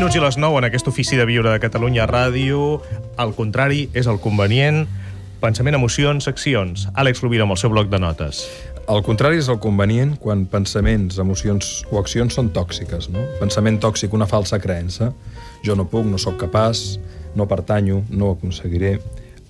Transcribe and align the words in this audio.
minuts 0.00 0.16
i 0.16 0.20
les 0.22 0.36
9 0.40 0.56
en 0.56 0.64
aquest 0.64 0.86
ofici 0.88 1.16
de 1.18 1.26
viure 1.28 1.50
de 1.52 1.60
Catalunya 1.60 2.06
Ràdio. 2.08 2.78
Al 3.20 3.34
contrari, 3.36 3.82
és 3.92 4.06
el 4.08 4.16
convenient. 4.16 4.86
Pensament, 5.42 5.76
emocions, 5.76 6.24
accions. 6.30 6.86
Àlex 6.96 7.20
Rovira 7.20 7.44
amb 7.44 7.52
el 7.52 7.58
seu 7.60 7.68
bloc 7.68 7.90
de 7.92 7.98
notes. 8.00 8.40
Al 8.88 9.02
contrari 9.04 9.36
és 9.42 9.50
el 9.52 9.58
convenient 9.60 10.14
quan 10.22 10.46
pensaments, 10.48 11.18
emocions 11.20 11.68
o 11.92 12.00
accions 12.00 12.32
són 12.32 12.48
tòxiques. 12.56 13.10
No? 13.12 13.26
Pensament 13.42 13.76
tòxic, 13.82 14.16
una 14.16 14.24
falsa 14.30 14.56
creença. 14.62 15.10
Jo 15.68 15.76
no 15.76 15.84
puc, 15.84 16.08
no 16.08 16.16
sóc 16.16 16.40
capaç, 16.40 16.96
no 17.36 17.44
pertanyo, 17.50 18.00
no 18.08 18.30
ho 18.30 18.38
aconseguiré. 18.38 18.94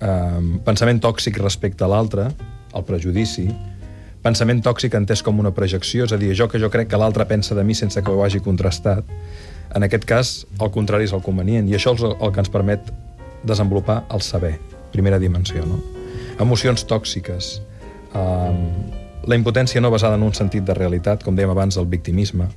Um, 0.03 0.57
pensament 0.67 0.99
tòxic 0.99 1.39
respecte 1.39 1.87
a 1.87 1.93
l'altre, 1.93 2.27
el 2.75 2.83
prejudici. 2.83 3.47
Pensament 4.19 4.59
tòxic 4.67 4.99
entès 4.99 5.23
com 5.23 5.39
una 5.39 5.55
projecció, 5.55 6.03
és 6.03 6.11
a 6.11 6.19
dir, 6.19 6.35
jo 6.35 6.51
que 6.51 6.59
jo 6.59 6.67
crec 6.73 6.91
que 6.91 6.99
l'altre 6.99 7.23
pensa 7.29 7.55
de 7.55 7.63
mi 7.63 7.71
sense 7.71 8.03
que 8.03 8.11
ho 8.11 8.25
hagi 8.25 8.43
contrastat. 8.43 9.07
En 9.75 9.83
aquest 9.87 10.05
cas, 10.07 10.31
el 10.59 10.71
contrari 10.73 11.07
és 11.07 11.13
el 11.15 11.23
convenient, 11.23 11.69
i 11.69 11.77
això 11.77 11.93
és 11.95 12.03
el 12.03 12.31
que 12.33 12.41
ens 12.43 12.51
permet 12.51 12.91
desenvolupar 13.47 14.03
el 14.11 14.23
saber, 14.25 14.57
primera 14.91 15.19
dimensió. 15.19 15.63
No? 15.65 15.79
Emocions 16.43 16.83
tòxiques, 16.87 17.53
um, 18.17 18.59
la 19.27 19.37
impotència 19.37 19.81
no 19.81 19.91
basada 19.93 20.17
en 20.19 20.25
un 20.27 20.35
sentit 20.35 20.65
de 20.67 20.75
realitat, 20.75 21.23
com 21.23 21.37
dèiem 21.37 21.53
abans, 21.53 21.77
el 21.79 21.87
victimisme, 21.87 22.49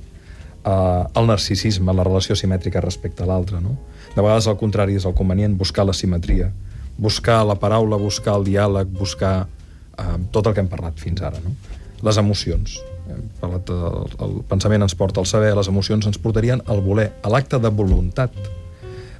uh, 0.65 1.05
el 1.15 1.29
narcisisme, 1.29 1.93
la 1.93 2.03
relació 2.07 2.35
simètrica 2.35 2.83
respecte 2.83 3.23
a 3.23 3.29
l'altre. 3.29 3.61
No? 3.63 3.77
De 4.15 4.21
vegades 4.21 4.49
el 4.51 4.59
contrari 4.59 4.97
és 4.99 5.05
el 5.07 5.15
convenient, 5.15 5.55
buscar 5.57 5.85
la 5.87 5.95
simetria, 5.95 6.51
buscar 6.97 7.43
la 7.47 7.55
paraula, 7.61 7.99
buscar 8.01 8.39
el 8.39 8.49
diàleg, 8.49 8.91
buscar 8.91 9.37
uh, 9.45 10.17
tot 10.35 10.47
el 10.49 10.57
que 10.57 10.65
hem 10.65 10.71
parlat 10.71 10.99
fins 10.99 11.23
ara. 11.23 11.39
No? 11.45 11.55
Les 12.03 12.19
emocions. 12.19 12.81
Hem 13.09 13.25
parlat 13.41 13.67
del, 13.69 14.13
el 14.25 14.37
pensament 14.49 14.85
ens 14.85 14.95
porta 14.97 15.21
al 15.21 15.27
saber, 15.29 15.53
les 15.57 15.69
emocions 15.69 16.07
ens 16.09 16.19
portarien 16.21 16.63
al 16.71 16.81
voler, 16.85 17.11
a 17.23 17.31
l'acte 17.33 17.59
de 17.61 17.69
voluntat. 17.69 18.33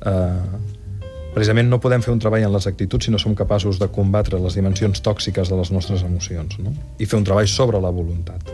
Uh, 0.06 0.42
precisament 1.36 1.68
no 1.70 1.82
podem 1.84 2.04
fer 2.04 2.14
un 2.14 2.22
treball 2.22 2.46
en 2.48 2.54
les 2.54 2.68
actituds 2.70 3.08
si 3.08 3.12
no 3.14 3.20
som 3.20 3.36
capaços 3.36 3.80
de 3.82 3.90
combatre 3.92 4.40
les 4.40 4.56
dimensions 4.56 5.02
tòxiques 5.04 5.50
de 5.52 5.58
les 5.60 5.72
nostres 5.74 6.04
emocions 6.06 6.60
no? 6.62 6.72
i 7.00 7.08
fer 7.10 7.18
un 7.20 7.26
treball 7.28 7.50
sobre 7.52 7.82
la 7.84 7.92
voluntat. 7.92 8.54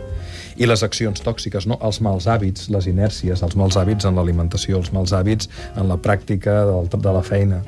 I 0.58 0.68
les 0.68 0.82
accions 0.84 1.22
tòxiques, 1.24 1.66
no? 1.70 1.78
els 1.80 2.02
mals 2.04 2.26
hàbits, 2.28 2.68
les 2.74 2.88
inèrcies, 2.90 3.44
els 3.44 3.56
mals 3.56 3.78
hàbits 3.80 4.08
en 4.08 4.18
l'alimentació, 4.18 4.82
els 4.82 4.92
mals 4.92 5.14
hàbits 5.16 5.48
en 5.76 5.88
la 5.88 5.96
pràctica 5.96 6.58
del, 6.68 6.90
de 6.92 7.14
la 7.14 7.22
feina. 7.24 7.62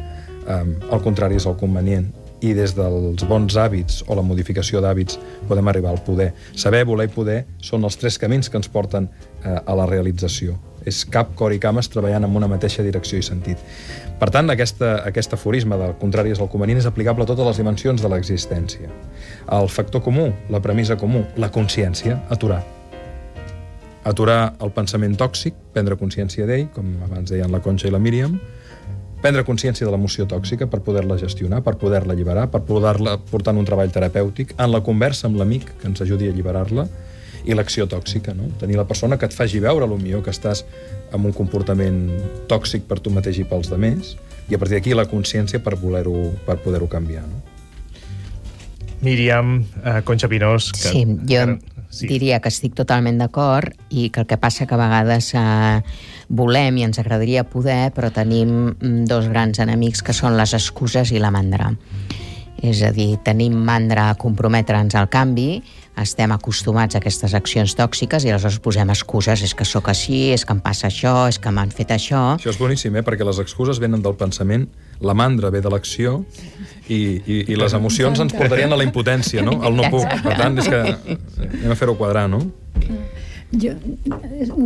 Um, 0.45 0.75
al 0.93 1.01
contrari, 1.01 1.39
és 1.41 1.47
el 1.49 1.57
convenient. 1.57 2.11
I 2.45 2.53
des 2.57 2.75
dels 2.77 3.25
bons 3.29 3.57
hàbits 3.57 4.03
o 4.09 4.19
la 4.19 4.27
modificació 4.27 4.83
d'hàbits 4.85 5.17
podem 5.49 5.73
arribar 5.73 5.95
al 5.95 6.03
poder. 6.05 6.33
Saber, 6.53 6.85
voler 6.85 7.09
i 7.09 7.15
poder 7.15 7.41
són 7.65 7.89
els 7.89 7.97
tres 7.97 8.21
camins 8.21 8.53
que 8.53 8.61
ens 8.61 8.69
porten 8.69 9.09
uh, 9.09 9.59
a 9.65 9.77
la 9.79 9.89
realització 9.89 10.59
és 10.85 11.03
cap, 11.09 11.33
cor 11.39 11.55
i 11.55 11.61
cames 11.61 11.89
treballant 11.91 12.27
en 12.27 12.37
una 12.37 12.49
mateixa 12.51 12.85
direcció 12.85 13.19
i 13.19 13.25
sentit. 13.25 13.61
Per 14.21 14.29
tant, 14.33 14.51
aquesta, 14.53 14.99
aquest 15.09 15.35
aforisme 15.37 15.79
del 15.81 15.97
contrari 16.01 16.35
és 16.35 16.41
el 16.45 16.51
convenient 16.53 16.83
és 16.83 16.89
aplicable 16.91 17.25
a 17.25 17.31
totes 17.31 17.49
les 17.49 17.61
dimensions 17.63 18.05
de 18.05 18.11
l'existència. 18.13 18.91
El 19.59 19.71
factor 19.73 20.05
comú, 20.05 20.31
la 20.53 20.61
premissa 20.65 20.99
comú, 21.01 21.25
la 21.41 21.51
consciència, 21.55 22.21
aturar. 22.35 22.63
Aturar 24.05 24.55
el 24.61 24.73
pensament 24.77 25.17
tòxic, 25.17 25.57
prendre 25.73 25.97
consciència 25.97 26.47
d'ell, 26.49 26.69
com 26.75 26.93
abans 27.07 27.33
deien 27.33 27.53
la 27.53 27.63
Conxa 27.65 27.89
i 27.89 27.95
la 27.95 28.03
Míriam, 28.03 28.37
prendre 29.25 29.41
consciència 29.49 29.87
de 29.89 29.93
l'emoció 29.95 30.27
tòxica 30.29 30.67
per 30.69 30.83
poder-la 30.85 31.17
gestionar, 31.17 31.63
per 31.65 31.79
poder-la 31.81 32.13
alliberar, 32.13 32.51
per 32.53 32.61
poder-la 32.69 33.17
portar 33.31 33.55
en 33.55 33.63
un 33.63 33.69
treball 33.69 33.93
terapèutic, 33.93 34.53
en 34.61 34.69
la 34.69 34.83
conversa 34.85 35.31
amb 35.31 35.39
l'amic 35.41 35.71
que 35.81 35.89
ens 35.89 36.05
ajudi 36.05 36.29
a 36.29 36.35
alliberar-la, 36.35 36.85
i 37.45 37.57
l'acció 37.57 37.87
tòxica, 37.89 38.35
no? 38.37 38.51
Tenir 38.61 38.77
la 38.77 38.87
persona 38.89 39.17
que 39.21 39.29
et 39.29 39.37
faci 39.37 39.61
veure, 39.65 39.89
millor 39.89 40.23
que 40.25 40.33
estàs 40.33 40.65
amb 41.13 41.29
un 41.29 41.33
comportament 41.37 42.05
tòxic 42.49 42.85
per 42.89 43.01
tu 43.01 43.13
mateix 43.13 43.41
i 43.41 43.49
pels 43.49 43.73
demés, 43.73 44.15
i 44.49 44.57
a 44.57 44.61
partir 44.61 44.77
d'aquí 44.77 44.97
la 44.97 45.09
consciència 45.09 45.61
per 45.65 45.77
voler-ho 45.81 46.29
per 46.45 46.59
poder-ho 46.65 46.89
canviar, 46.93 47.25
no? 47.25 47.41
Míriam, 49.05 49.59
eh, 49.85 50.01
Conxa 50.05 50.29
Pinós... 50.29 50.71
Que... 50.73 50.93
Sí, 50.93 51.05
jo 51.29 51.47
sí. 52.01 52.09
diria 52.11 52.41
que 52.43 52.51
estic 52.53 52.75
totalment 52.79 53.21
d'acord 53.21 53.73
i 53.91 54.09
que 54.11 54.25
el 54.25 54.29
que 54.31 54.39
passa 54.41 54.67
que 54.67 54.77
a 54.77 54.81
vegades 54.81 55.33
eh, 55.39 55.81
volem 56.29 56.81
i 56.81 56.87
ens 56.87 56.99
agradaria 57.03 57.47
poder, 57.49 57.93
però 57.95 58.11
tenim 58.15 58.75
mm, 58.75 59.07
dos 59.11 59.31
grans 59.31 59.61
enemics 59.63 60.03
que 60.03 60.17
són 60.17 60.37
les 60.39 60.55
excuses 60.57 61.15
i 61.15 61.23
la 61.23 61.33
mandra. 61.35 61.73
És 62.65 62.81
a 62.87 62.91
dir, 62.95 63.19
tenim 63.25 63.57
mandra 63.67 64.09
a 64.11 64.19
comprometre'ns 64.19 64.95
al 64.97 65.11
canvi, 65.13 65.63
estem 66.01 66.33
acostumats 66.35 66.97
a 66.97 67.01
aquestes 67.03 67.35
accions 67.37 67.75
tòxiques 67.79 68.25
i 68.25 68.33
aleshores 68.33 68.59
posem 68.63 68.91
excuses, 68.91 69.45
és 69.47 69.53
que 69.55 69.67
sóc 69.69 69.91
així, 69.93 70.33
és 70.35 70.45
que 70.47 70.55
em 70.57 70.63
passa 70.65 70.89
això, 70.89 71.29
és 71.31 71.39
que 71.39 71.53
m'han 71.55 71.71
fet 71.75 71.93
això... 71.95 72.23
Això 72.39 72.51
és 72.51 72.59
boníssim, 72.59 72.97
eh? 72.99 73.05
perquè 73.07 73.27
les 73.27 73.39
excuses 73.43 73.79
venen 73.83 74.03
del 74.03 74.17
pensament, 74.19 74.67
la 75.05 75.15
mandra 75.15 75.53
ve 75.55 75.63
de 75.63 75.71
l'acció 75.71 76.23
i, 76.89 77.01
i, 77.25 77.37
i 77.53 77.57
les 77.57 77.75
emocions 77.77 78.21
ens 78.21 78.35
portarien 78.37 78.73
a 78.73 78.79
la 78.79 78.85
impotència, 78.87 79.45
no? 79.45 79.59
El 79.65 79.77
no 79.79 79.89
puc. 79.93 80.09
Per 80.25 80.37
tant, 80.37 80.59
és 80.61 80.69
que 80.69 80.83
anem 80.85 81.73
a 81.73 81.79
fer-ho 81.79 81.97
quadrar, 82.01 82.27
no? 82.29 82.43
Jo, 83.55 83.73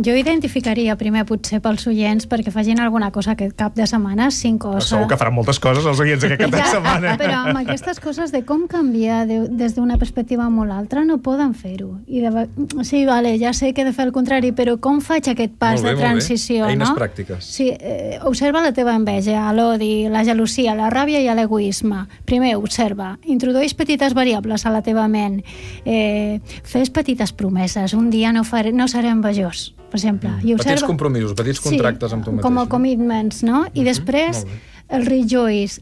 jo 0.05 0.13
identificaria 0.17 0.95
primer 0.97 1.25
potser 1.29 1.59
pels 1.63 1.85
oients 1.89 2.25
perquè 2.29 2.51
facin 2.53 2.79
alguna 2.81 3.11
cosa 3.13 3.35
aquest 3.35 3.55
cap 3.59 3.75
de 3.77 3.85
setmana, 3.89 4.29
cinc 4.33 4.63
coses. 4.63 4.89
Segur 4.89 5.07
que 5.11 5.17
faran 5.19 5.35
moltes 5.35 5.59
coses 5.61 5.85
els 5.85 5.99
oients 6.01 6.23
aquest 6.25 6.41
cap 6.41 6.53
de 6.55 6.63
setmana. 6.63 7.15
Però 7.21 7.41
amb 7.43 7.61
aquestes 7.61 8.01
coses 8.03 8.33
de 8.33 8.41
com 8.47 8.65
canviar 8.71 9.25
de, 9.29 9.41
des 9.59 9.75
d'una 9.77 9.99
perspectiva 10.01 10.49
molt 10.49 10.73
altra 10.73 11.03
no 11.05 11.19
poden 11.23 11.53
fer-ho. 11.57 11.91
I 12.07 12.23
de, 12.25 12.45
sí, 12.87 13.03
vale, 13.05 13.35
ja 13.41 13.53
sé 13.53 13.73
que 13.73 13.83
he 13.83 13.87
de 13.87 13.93
fer 13.95 14.07
el 14.07 14.13
contrari, 14.15 14.51
però 14.55 14.77
com 14.81 15.01
faig 15.05 15.29
aquest 15.33 15.55
pas 15.61 15.83
bé, 15.83 15.93
de 15.93 16.01
transició? 16.01 16.65
Eines 16.69 16.89
no? 16.89 16.95
pràctiques. 16.97 17.45
Sí, 17.45 17.69
eh, 17.75 18.17
observa 18.25 18.63
la 18.65 18.73
teva 18.75 18.95
enveja, 18.97 19.45
l'odi, 19.53 20.07
la 20.09 20.23
gelosia, 20.27 20.75
la 20.77 20.89
ràbia 20.93 21.21
i 21.21 21.29
l'egoisme. 21.35 22.05
Primer, 22.29 22.55
observa. 22.57 23.13
Introdueix 23.29 23.75
petites 23.77 24.15
variables 24.17 24.65
a 24.65 24.73
la 24.73 24.81
teva 24.85 25.07
ment. 25.11 25.39
Eh, 25.85 26.39
fes 26.63 26.89
petites 26.93 27.33
promeses. 27.33 27.93
Un 27.93 28.09
dia 28.09 28.33
no 28.33 28.43
faré 28.47 28.73
no 28.79 28.87
seré 28.87 29.11
envejós, 29.11 29.69
per 29.91 29.99
exemple. 29.99 30.31
Mm. 30.31 30.47
I 30.47 30.55
observa... 30.55 30.77
Petits 30.77 30.87
compromisos, 30.87 31.35
petits 31.37 31.61
contractes 31.63 32.09
sí, 32.09 32.17
amb 32.17 32.25
tu 32.25 32.33
mateix. 32.33 32.47
com 32.47 32.63
a 32.63 32.65
commitments, 32.71 33.43
no? 33.43 33.65
I 33.65 33.69
mm 33.69 33.71
-hmm. 33.73 33.91
després 33.91 34.45
el 34.89 35.05
rejoice, 35.05 35.81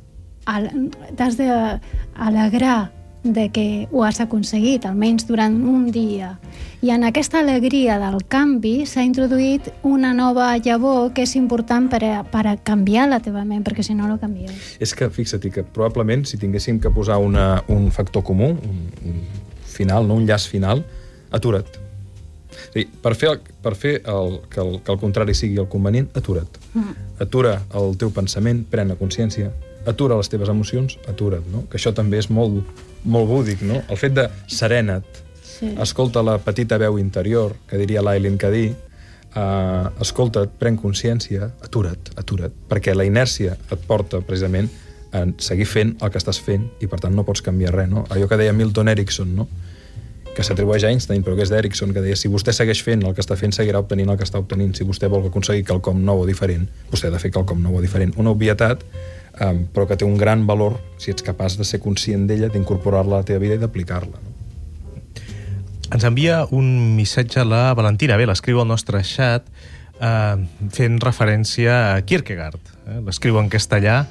t'has 1.15 1.37
d'alegrar 1.37 2.91
de 3.23 3.49
que 3.49 3.87
ho 3.91 4.03
has 4.03 4.19
aconseguit, 4.21 4.85
almenys 4.85 5.27
durant 5.27 5.53
un 5.53 5.91
dia. 5.91 6.39
I 6.81 6.91
en 6.91 7.03
aquesta 7.03 7.39
alegria 7.39 7.97
del 7.99 8.21
canvi 8.29 8.85
s'ha 8.85 9.03
introduït 9.03 9.71
una 9.83 10.13
nova 10.13 10.51
llavor 10.57 11.11
que 11.13 11.23
és 11.23 11.35
important 11.35 11.89
per 11.89 12.03
a, 12.05 12.23
per 12.23 12.45
a 12.47 12.55
canviar 12.57 13.07
la 13.09 13.19
teva 13.19 13.43
ment, 13.43 13.63
perquè 13.65 13.83
si 13.83 13.95
no 13.97 14.07
no 14.07 14.19
canvies. 14.21 14.77
És 14.79 14.93
que, 14.93 15.09
fixa't 15.09 15.49
que 15.51 15.63
probablement 15.63 16.25
si 16.25 16.37
tinguéssim 16.37 16.79
que 16.79 16.91
posar 16.93 17.17
una, 17.17 17.63
un 17.67 17.91
factor 17.91 18.23
comú, 18.23 18.53
un, 18.53 18.79
un 19.03 19.19
final, 19.65 20.07
no 20.07 20.15
un 20.15 20.27
llaç 20.29 20.47
final, 20.47 20.85
atura't 21.31 21.86
Sí, 22.73 22.85
per 23.01 23.13
fer, 23.15 23.31
el, 23.33 23.39
per 23.63 23.73
fer 23.79 23.93
el, 24.05 24.39
que, 24.51 24.61
el, 24.61 24.79
que 24.83 24.93
el 24.93 24.99
contrari 25.01 25.35
sigui 25.37 25.59
el 25.61 25.69
convenient, 25.71 26.09
atura't. 26.17 26.59
Mm. 26.73 26.95
Atura 27.23 27.55
el 27.79 27.95
teu 27.99 28.11
pensament, 28.13 28.65
pren 28.71 28.91
la 28.93 28.97
consciència, 28.99 29.51
atura 29.87 30.17
les 30.19 30.29
teves 30.29 30.51
emocions, 30.51 30.97
atura't, 31.07 31.45
no? 31.53 31.63
Que 31.71 31.79
això 31.79 31.93
també 31.95 32.19
és 32.21 32.29
molt, 32.33 32.59
molt 33.07 33.29
búdic, 33.29 33.63
no? 33.65 33.79
El 33.87 33.99
fet 33.99 34.17
de 34.17 34.27
serena't, 34.51 35.23
sí. 35.43 35.71
escolta 35.81 36.23
la 36.25 36.37
petita 36.43 36.77
veu 36.81 36.99
interior, 36.99 37.55
que 37.69 37.79
diria 37.79 38.03
l'Ailin 38.03 38.37
Cadí, 38.41 38.67
uh, 38.71 39.87
escolta't, 40.03 40.51
pren 40.59 40.77
consciència, 40.79 41.51
atura't, 41.63 42.11
atura't, 42.19 42.53
perquè 42.69 42.95
la 42.95 43.07
inèrcia 43.07 43.55
et 43.55 43.87
porta 43.87 44.21
precisament 44.21 44.69
a 45.15 45.23
seguir 45.39 45.65
fent 45.65 45.95
el 46.03 46.11
que 46.11 46.19
estàs 46.19 46.39
fent 46.43 46.67
i 46.83 46.89
per 46.91 46.99
tant 46.99 47.15
no 47.15 47.23
pots 47.27 47.41
canviar 47.45 47.71
res, 47.75 47.89
no? 47.89 48.03
Allò 48.11 48.27
que 48.27 48.39
deia 48.39 48.53
Milton 48.53 48.91
Erickson, 48.91 49.33
no? 49.37 49.47
Que 50.37 50.45
s'atribueix 50.45 50.83
a 50.85 50.91
Einstein, 50.93 51.23
però 51.25 51.33
que 51.33 51.41
és 51.47 51.49
d'Erickson, 51.49 51.89
que 51.95 52.01
deia 52.03 52.15
si 52.19 52.29
vostè 52.29 52.53
segueix 52.53 52.83
fent 52.85 53.01
el 53.07 53.15
que 53.17 53.23
està 53.23 53.33
fent, 53.39 53.55
seguirà 53.55 53.81
obtenint 53.81 54.11
el 54.13 54.19
que 54.19 54.25
està 54.27 54.37
obtenint. 54.37 54.75
Si 54.77 54.85
vostè 54.85 55.09
vol 55.09 55.25
aconseguir 55.25 55.65
quelcom 55.65 56.03
nou 56.05 56.21
o 56.21 56.27
diferent, 56.29 56.67
vostè 56.91 57.09
ha 57.09 57.15
de 57.15 57.21
fer 57.23 57.31
quelcom 57.33 57.63
nou 57.63 57.79
o 57.79 57.81
diferent. 57.81 58.13
Una 58.21 58.35
obvietat, 58.35 58.83
um, 59.41 59.63
però 59.73 59.87
que 59.89 59.97
té 59.97 60.05
un 60.05 60.13
gran 60.21 60.45
valor 60.45 60.77
si 61.01 61.09
ets 61.09 61.25
capaç 61.25 61.57
de 61.57 61.65
ser 61.65 61.81
conscient 61.81 62.27
d'ella, 62.29 62.51
d'incorporar-la 62.53 63.17
a 63.17 63.23
la 63.23 63.27
teva 63.27 63.41
vida 63.41 63.57
i 63.57 63.63
d'aplicar-la. 63.63 64.21
No? 64.21 64.35
Ens 65.87 66.05
envia 66.05 66.43
un 66.53 66.69
missatge 66.99 67.41
la 67.47 67.71
Valentina, 67.73 68.19
bé, 68.19 68.29
l'escriu 68.29 68.61
al 68.61 68.69
nostre 68.69 69.01
xat, 69.07 69.49
eh, 69.97 70.37
fent 70.77 71.01
referència 71.01 71.95
a 71.95 72.01
Kierkegaard. 72.05 72.61
Eh? 72.85 73.01
L'escriu 73.07 73.41
en 73.41 73.49
castellà 73.49 74.03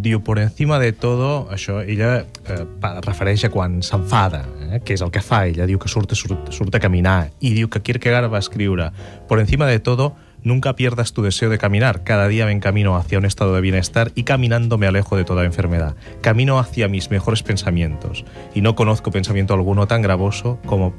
Diu, 0.00 0.22
por 0.22 0.38
encima 0.38 0.78
de 0.78 0.92
todo, 0.92 1.48
això 1.50 1.80
ella 1.82 2.20
eh, 2.22 2.64
refereix 3.02 3.42
a 3.48 3.50
quan 3.50 3.80
s'enfada, 3.82 4.44
eh, 4.68 4.78
que 4.84 4.94
és 4.94 5.02
el 5.02 5.10
que 5.10 5.22
fa. 5.24 5.42
Ella 5.50 5.66
diu 5.66 5.80
que 5.82 5.90
surt, 5.90 6.14
surt, 6.14 6.52
surt 6.54 6.78
a 6.78 6.80
caminar 6.82 7.32
i 7.42 7.50
diu 7.56 7.66
que 7.66 7.82
Kierkegaard 7.82 8.30
va 8.30 8.38
escriure 8.38 8.92
por 9.26 9.42
encima 9.42 9.66
de 9.66 9.80
todo, 9.80 10.14
nunca 10.44 10.76
pierdas 10.76 11.12
tu 11.12 11.22
deseo 11.22 11.50
de 11.50 11.58
caminar. 11.58 12.04
Cada 12.04 12.28
día 12.28 12.46
me 12.46 12.52
encamino 12.52 12.96
hacia 12.96 13.18
un 13.18 13.24
estado 13.24 13.54
de 13.54 13.60
bienestar 13.60 14.12
y 14.14 14.22
caminando 14.22 14.78
me 14.78 14.86
alejo 14.86 15.16
de 15.16 15.24
toda 15.24 15.44
enfermedad. 15.44 15.96
Camino 16.20 16.60
hacia 16.60 16.86
mis 16.86 17.10
mejores 17.10 17.42
pensamientos 17.42 18.24
y 18.54 18.60
no 18.60 18.76
conozco 18.76 19.10
pensamiento 19.10 19.54
alguno 19.54 19.88
tan 19.88 20.02
gravoso 20.02 20.60
como 20.64 20.94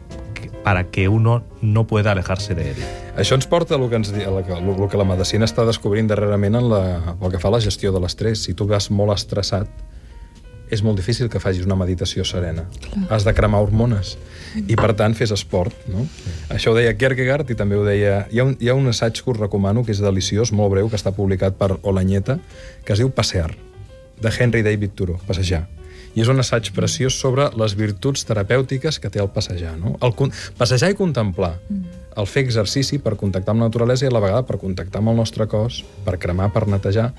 para 0.69 0.83
que 0.91 1.07
uno 1.09 1.41
no 1.63 1.87
pueda 1.87 2.11
alejarse 2.11 2.53
de 2.53 2.69
él. 2.71 2.77
Això 3.17 3.33
ens 3.33 3.47
porta 3.49 3.73
a 3.73 3.79
lo 3.81 3.87
que, 3.89 3.95
ens, 3.97 4.11
di- 4.13 4.21
a 4.21 4.29
la, 4.29 4.43
que- 4.45 4.53
a 4.53 4.61
lo 4.61 4.85
que 4.87 4.97
la 5.01 5.03
medicina 5.03 5.47
està 5.49 5.63
descobrint 5.65 6.05
darrerament 6.11 6.59
en 6.59 6.67
la, 6.69 6.81
pel 7.17 7.31
que 7.33 7.39
fa 7.41 7.49
a 7.49 7.55
la 7.55 7.61
gestió 7.63 7.89
de 7.91 7.97
l'estrès. 8.03 8.43
Si 8.45 8.53
tu 8.53 8.67
vas 8.69 8.91
molt 8.93 9.09
estressat, 9.15 9.65
és 10.69 10.83
molt 10.85 10.99
difícil 11.01 11.25
que 11.33 11.41
facis 11.41 11.65
una 11.65 11.73
meditació 11.79 12.21
serena. 12.21 12.67
Clar. 12.85 13.07
Has 13.17 13.25
de 13.25 13.33
cremar 13.33 13.63
hormones. 13.65 14.11
I, 14.61 14.75
per 14.77 14.93
tant, 14.93 15.17
fes 15.17 15.33
esport. 15.33 15.73
No? 15.89 16.05
Això 16.53 16.69
ho 16.69 16.77
deia 16.77 16.93
Kierkegaard 16.93 17.49
i 17.49 17.57
també 17.57 17.73
ho 17.79 17.81
deia... 17.87 18.27
Hi 18.29 18.43
ha, 18.43 18.45
un, 18.45 18.53
hi 18.61 18.69
ha 18.69 18.77
un 18.77 18.93
assaig 18.93 19.17
que 19.25 19.33
us 19.33 19.41
recomano, 19.41 19.81
que 19.81 19.97
és 19.97 20.03
deliciós, 20.05 20.53
molt 20.53 20.69
breu, 20.75 20.85
que 20.93 21.01
està 21.01 21.15
publicat 21.17 21.57
per 21.57 21.79
Olanyeta, 21.81 22.37
que 22.85 22.93
es 22.93 23.01
diu 23.01 23.09
Passear, 23.09 23.49
de 24.21 24.29
Henry 24.37 24.61
David 24.61 24.93
Thoreau, 24.93 25.17
passejar. 25.25 25.65
I 26.15 26.23
és 26.23 26.29
un 26.31 26.39
assaig 26.41 26.71
preciós 26.75 27.15
sobre 27.19 27.49
les 27.59 27.75
virtuts 27.77 28.25
terapèutiques 28.25 28.97
que 28.99 29.09
té 29.13 29.21
el 29.21 29.29
passejar. 29.29 29.75
No? 29.77 29.95
El, 30.01 30.15
con- 30.17 30.33
passejar 30.57 30.91
i 30.91 30.97
contemplar. 30.97 31.55
El 32.19 32.27
fer 32.27 32.43
exercici 32.43 32.97
per 32.99 33.13
contactar 33.15 33.53
amb 33.53 33.61
la 33.63 33.69
naturalesa 33.69 34.07
i 34.07 34.09
a 34.09 34.11
la 34.11 34.19
vegada 34.23 34.43
per 34.43 34.57
contactar 34.59 34.99
amb 34.99 35.13
el 35.13 35.19
nostre 35.21 35.45
cos, 35.47 35.83
per 36.03 36.17
cremar, 36.19 36.49
per 36.51 36.65
netejar. 36.67 37.11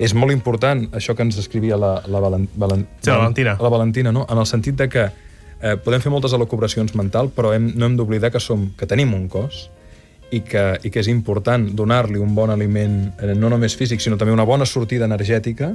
És 0.00 0.14
molt 0.16 0.32
important 0.32 0.86
això 0.96 1.14
que 1.14 1.22
ens 1.26 1.36
escrivia 1.38 1.76
la, 1.76 1.98
la, 2.08 2.22
Valen, 2.24 2.48
Valen, 2.56 2.86
Sí, 3.02 3.10
la 3.10 3.18
Valentina. 3.18 3.56
La 3.60 3.68
Valentina, 3.68 4.12
no? 4.16 4.24
En 4.30 4.40
el 4.40 4.48
sentit 4.48 4.78
de 4.80 4.88
que 4.88 5.04
eh, 5.60 5.76
podem 5.84 6.00
fer 6.00 6.10
moltes 6.10 6.32
elucubracions 6.32 6.94
mental, 6.96 7.28
però 7.36 7.52
hem, 7.54 7.70
no 7.76 7.86
hem 7.86 7.98
d'oblidar 8.00 8.32
que, 8.32 8.40
som, 8.40 8.70
que 8.78 8.88
tenim 8.88 9.12
un 9.14 9.28
cos 9.28 9.68
i 10.32 10.40
que, 10.46 10.64
i 10.86 10.90
que 10.90 11.02
és 11.02 11.08
important 11.12 11.68
donar-li 11.76 12.18
un 12.22 12.34
bon 12.34 12.50
aliment, 12.50 13.12
eh, 13.20 13.34
no 13.36 13.50
només 13.52 13.76
físic, 13.76 14.00
sinó 14.00 14.16
també 14.16 14.32
una 14.32 14.46
bona 14.48 14.66
sortida 14.66 15.04
energètica 15.04 15.74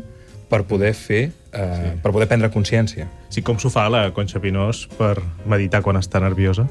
per 0.50 0.64
poder 0.70 0.94
fer, 0.94 1.30
eh, 1.52 1.66
sí. 1.76 1.92
per 2.04 2.12
poder 2.12 2.28
prendre 2.32 2.52
consciència. 2.54 3.08
Sí, 3.30 3.44
com 3.46 3.60
s'ho 3.60 3.72
fa 3.74 3.88
la 3.92 4.08
Conxa 4.16 4.42
Pinós 4.44 4.86
per 4.98 5.18
meditar 5.50 5.82
quan 5.86 6.00
està 6.00 6.22
nerviosa? 6.24 6.68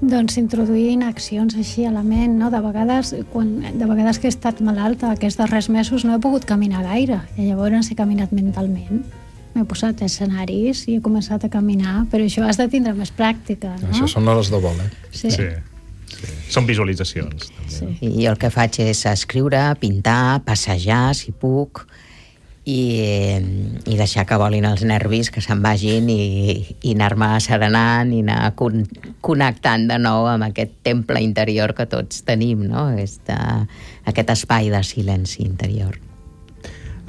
Doncs 0.00 0.38
introduint 0.40 1.02
accions 1.04 1.54
així 1.60 1.84
a 1.84 1.90
la 1.92 2.00
ment, 2.00 2.38
no? 2.40 2.48
De 2.52 2.60
vegades, 2.64 3.12
quan, 3.34 3.50
de 3.76 3.88
vegades 3.88 4.18
que 4.18 4.30
he 4.30 4.32
estat 4.32 4.62
malalta 4.64 5.10
aquests 5.12 5.36
darrers 5.42 5.68
mesos 5.68 6.06
no 6.08 6.14
he 6.16 6.22
pogut 6.24 6.46
caminar 6.48 6.86
gaire 6.86 7.20
i 7.36 7.50
llavors 7.50 7.90
he 7.92 7.96
caminat 7.98 8.32
mentalment. 8.32 9.02
M'he 9.52 9.66
posat 9.68 10.00
escenaris 10.06 10.86
i 10.88 10.96
he 10.96 11.02
començat 11.04 11.44
a 11.44 11.50
caminar, 11.52 12.06
però 12.08 12.24
això 12.24 12.46
has 12.46 12.56
de 12.56 12.68
tindre 12.72 12.94
més 12.96 13.12
pràctica, 13.12 13.74
no? 13.82 13.90
Això 13.90 14.08
són 14.08 14.30
hores 14.30 14.48
de 14.48 14.62
vol, 14.62 14.78
eh? 14.80 14.88
Sí. 15.10 15.34
sí. 15.34 15.50
Són 16.50 16.64
visualitzacions. 16.66 17.50
També. 17.50 17.72
sí. 17.74 18.12
I 18.22 18.28
el 18.30 18.38
que 18.40 18.48
faig 18.54 18.80
és 18.86 19.04
escriure, 19.10 19.60
pintar, 19.82 20.40
passejar, 20.46 21.10
si 21.18 21.34
puc, 21.36 21.84
i, 22.64 23.38
i 23.86 23.96
deixar 23.96 24.26
que 24.28 24.38
volin 24.40 24.66
els 24.68 24.82
nervis, 24.84 25.30
que 25.32 25.42
se'n 25.44 25.62
vagin 25.64 26.10
i, 26.12 26.76
i 26.82 26.94
anar-me 26.94 27.32
serenant 27.40 28.12
i 28.12 28.20
anar 28.24 28.52
con 28.58 28.84
connectant 29.24 29.88
de 29.90 29.98
nou 30.02 30.28
amb 30.28 30.50
aquest 30.50 30.76
temple 30.86 31.22
interior 31.24 31.74
que 31.76 31.88
tots 31.90 32.22
tenim, 32.28 32.66
no? 32.68 32.90
Aquesta, 32.92 33.38
aquest 34.04 34.34
espai 34.36 34.70
de 34.72 34.82
silenci 34.84 35.42
interior. 35.46 35.98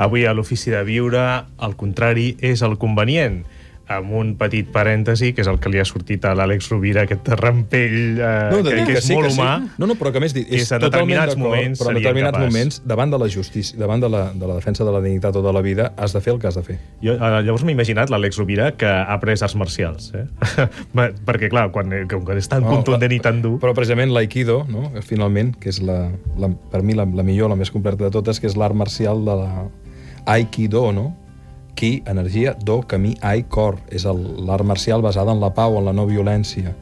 Avui 0.01 0.25
a 0.25 0.33
l'Ofici 0.33 0.71
de 0.73 0.81
Viure, 0.87 1.25
al 1.59 1.75
contrari, 1.77 2.31
és 2.41 2.63
el 2.65 2.79
convenient 2.81 3.43
amb 3.91 4.13
un 4.15 4.33
petit 4.39 4.67
parèntesi, 4.71 5.31
que 5.35 5.43
és 5.43 5.49
el 5.51 5.57
que 5.61 5.71
li 5.71 5.79
ha 5.81 5.85
sortit 5.87 6.23
a 6.27 6.33
l'Àlex 6.37 6.69
Rovira, 6.71 7.05
aquest 7.07 7.27
rampell 7.39 8.19
eh, 8.21 8.61
de 8.61 8.73
que, 8.75 8.85
que 8.87 8.97
és 8.99 9.07
sí, 9.07 9.15
molt 9.17 9.27
que 9.27 9.33
sí. 9.33 9.39
humà. 9.39 9.55
No, 9.81 9.89
no, 9.89 9.97
però 9.99 10.13
que 10.13 10.21
a 10.21 10.23
més 10.23 10.35
dit, 10.35 10.47
és 10.47 10.69
determinats 10.81 11.35
moments 11.39 11.81
però 11.81 11.91
en 11.93 11.99
determinats 11.99 12.37
incapaç. 12.37 12.53
moments, 12.53 12.79
davant 12.87 13.13
de 13.13 13.19
la 13.21 13.29
justícia, 13.31 13.79
davant 13.79 14.03
de 14.03 14.09
la, 14.11 14.23
de 14.33 14.47
la 14.49 14.57
defensa 14.59 14.87
de 14.87 14.93
la 14.95 15.01
dignitat 15.03 15.35
o 15.35 15.43
de 15.43 15.53
la 15.53 15.63
vida, 15.65 15.91
has 15.97 16.15
de 16.15 16.21
fer 16.23 16.35
el 16.35 16.39
que 16.41 16.47
has 16.51 16.59
de 16.59 16.63
fer. 16.67 16.77
Jo, 17.03 17.17
eh, 17.17 17.41
llavors 17.45 17.65
m'he 17.67 17.75
imaginat 17.75 18.13
l'Àlex 18.13 18.39
Rovira 18.39 18.71
que 18.77 18.87
ha 18.87 19.03
après 19.15 19.35
arts 19.41 19.57
marcials, 19.59 20.11
eh? 20.15 20.25
Perquè, 21.27 21.51
clar, 21.51 21.69
quan, 21.75 21.91
eh, 21.93 22.05
com 22.09 22.25
que 22.27 22.37
és 22.39 22.49
tan 22.51 22.63
No, 22.65 22.77
contundent 22.77 23.11
i 23.15 23.19
tan 23.23 23.41
dur... 23.43 23.57
Però 23.61 23.73
precisament 23.77 24.13
l'aikido, 24.13 24.61
no? 24.69 24.89
finalment, 25.05 25.55
que 25.59 25.71
és 25.73 25.81
la, 25.83 26.11
la, 26.39 26.51
per 26.71 26.83
mi 26.85 26.95
la, 26.97 27.05
la 27.05 27.25
millor, 27.25 27.51
la 27.51 27.57
més 27.59 27.73
completa 27.73 28.05
de 28.05 28.13
totes, 28.13 28.39
que 28.39 28.47
és 28.49 28.57
l'art 28.59 28.77
marcial 28.77 29.25
de 29.25 29.37
la 29.41 29.49
aikido, 30.25 30.91
no? 30.91 31.15
Ki, 31.81 32.03
energia, 32.05 32.53
do, 32.61 32.83
camí, 32.85 33.15
ai, 33.25 33.41
cor. 33.49 33.79
És 33.89 34.05
el- 34.05 34.45
l'art 34.45 34.63
marcial 34.63 35.01
basada 35.01 35.31
en 35.33 35.39
la 35.41 35.49
pau, 35.55 35.79
en 35.79 35.85
la 35.87 35.93
no 35.97 36.05
violència. 36.05 36.75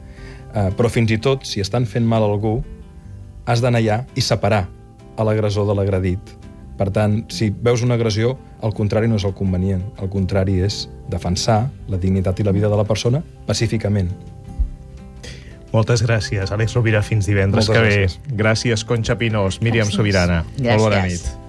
Uh, 0.52 0.68
però 0.76 0.90
fins 0.92 1.10
i 1.14 1.16
tot, 1.16 1.46
si 1.48 1.62
estan 1.62 1.86
fent 1.86 2.04
mal 2.04 2.22
a 2.22 2.26
algú, 2.28 2.58
has 3.46 3.62
d'anar 3.62 3.80
allà 3.80 4.04
i 4.14 4.20
separar 4.20 4.66
a 5.16 5.24
l'agressor 5.24 5.64
de 5.66 5.74
l'agredit. 5.78 6.18
Per 6.76 6.90
tant, 6.90 7.24
si 7.32 7.48
veus 7.50 7.82
una 7.82 7.94
agressió, 7.94 8.36
el 8.62 8.72
contrari 8.74 9.08
no 9.08 9.16
és 9.16 9.24
el 9.24 9.32
convenient. 9.34 9.82
El 10.02 10.08
contrari 10.10 10.60
és 10.60 10.88
defensar 11.08 11.70
la 11.88 11.96
dignitat 11.96 12.38
i 12.40 12.42
la 12.44 12.52
vida 12.52 12.68
de 12.68 12.76
la 12.76 12.84
persona 12.84 13.22
pacíficament. 13.46 14.10
Moltes 15.72 16.02
gràcies, 16.02 16.50
Àlex 16.50 16.74
Rovira. 16.74 17.00
Fins 17.02 17.26
divendres 17.26 17.68
Moltes 17.68 17.76
que 17.76 17.88
ve. 17.88 18.06
gràcies. 18.06 18.36
Gràcies, 18.36 18.84
Conxa 18.84 19.16
Pinós, 19.16 19.60
Míriam 19.62 19.86
Gràcies. 19.86 19.96
Sobirana. 19.96 20.44
Molt 20.58 20.80
bona 20.80 20.96
Gràcies. 20.96 21.24
nit. 21.24 21.39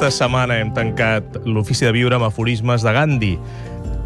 Aquesta 0.00 0.24
setmana 0.24 0.54
hem 0.56 0.70
tancat 0.72 1.34
l'Ofici 1.44 1.84
de 1.84 1.90
Viure 1.92 2.16
amb 2.16 2.24
aforismes 2.24 2.80
de 2.80 2.92
Gandhi, 2.96 3.34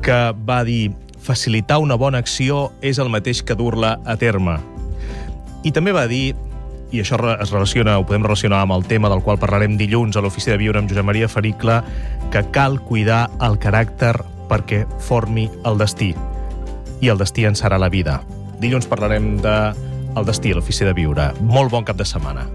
que 0.02 0.16
va 0.42 0.56
dir 0.66 0.88
facilitar 1.22 1.76
una 1.78 1.94
bona 1.94 2.18
acció 2.18 2.72
és 2.82 2.98
el 2.98 3.12
mateix 3.14 3.44
que 3.46 3.54
dur-la 3.54 3.92
a 4.02 4.16
terme. 4.18 4.56
I 5.62 5.70
també 5.70 5.94
va 5.94 6.08
dir, 6.10 6.34
i 6.90 6.98
això 6.98 7.20
es 7.36 7.54
relaciona, 7.54 7.94
ho 7.94 8.08
podem 8.10 8.26
relacionar 8.26 8.64
amb 8.64 8.74
el 8.74 8.82
tema 8.90 9.06
del 9.12 9.22
qual 9.22 9.38
parlarem 9.38 9.78
dilluns 9.78 10.18
a 10.18 10.26
l'Ofici 10.26 10.50
de 10.50 10.58
Viure 10.64 10.82
amb 10.82 10.90
Josep 10.90 11.06
Maria 11.06 11.30
Fericle, 11.30 11.78
que 12.34 12.42
cal 12.50 12.80
cuidar 12.82 13.28
el 13.38 13.54
caràcter 13.62 14.16
perquè 14.50 14.82
formi 14.98 15.46
el 15.62 15.78
destí. 15.78 16.10
I 17.06 17.14
el 17.14 17.22
destí 17.22 17.46
en 17.46 17.54
serà 17.54 17.78
la 17.78 17.92
vida. 17.94 18.18
Dilluns 18.58 18.90
parlarem 18.90 19.36
de 19.46 19.58
el 20.18 20.26
destí 20.26 20.50
a 20.50 20.58
l'Ofici 20.58 20.90
de 20.90 20.98
Viure. 20.98 21.30
Molt 21.38 21.70
bon 21.70 21.86
cap 21.86 22.02
de 22.02 22.10
setmana. 22.16 22.50